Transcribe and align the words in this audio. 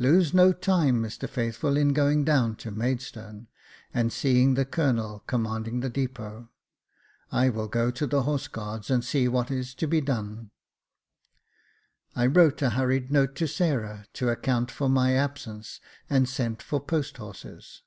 Lose 0.00 0.34
no 0.34 0.52
time, 0.52 1.00
Mr 1.00 1.28
Faithful, 1.28 1.76
in 1.76 1.92
going 1.92 2.24
down 2.24 2.56
to 2.56 2.72
Maidstone, 2.72 3.46
and 3.94 4.12
seeing 4.12 4.54
the 4.54 4.64
colonel 4.64 5.20
com 5.28 5.44
manding 5.44 5.78
the 5.80 5.88
depot. 5.88 6.50
I 7.30 7.50
will 7.50 7.68
go 7.68 7.92
to 7.92 8.04
the 8.04 8.22
Horse 8.22 8.48
Guards, 8.48 8.90
and 8.90 9.04
see 9.04 9.28
what 9.28 9.48
is 9.48 9.72
to 9.76 9.86
be 9.86 10.00
done." 10.00 10.50
I 12.16 12.26
wrote 12.26 12.60
a 12.62 12.70
hurried 12.70 13.12
note 13.12 13.36
to 13.36 13.46
Sarah 13.46 14.06
to 14.14 14.28
account 14.28 14.72
for 14.72 14.88
my 14.88 15.12
absence, 15.14 15.78
and 16.10 16.28
sent 16.28 16.62
for 16.64 16.80
post 16.80 17.18
horses. 17.18 17.82